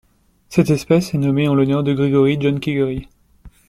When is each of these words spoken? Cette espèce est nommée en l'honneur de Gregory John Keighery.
Cette 0.49 0.71
espèce 0.71 1.13
est 1.13 1.19
nommée 1.19 1.47
en 1.47 1.53
l'honneur 1.53 1.83
de 1.83 1.93
Gregory 1.93 2.35
John 2.41 2.59
Keighery. 2.59 3.07